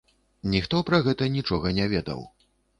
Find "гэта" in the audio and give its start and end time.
1.09-1.29